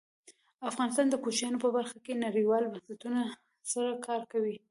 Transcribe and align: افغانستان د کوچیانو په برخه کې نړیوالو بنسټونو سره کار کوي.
افغانستان 0.69 1.07
د 1.09 1.15
کوچیانو 1.23 1.61
په 1.63 1.69
برخه 1.77 1.97
کې 2.05 2.21
نړیوالو 2.25 2.71
بنسټونو 2.73 3.21
سره 3.71 3.89
کار 4.07 4.21
کوي. 4.31 4.55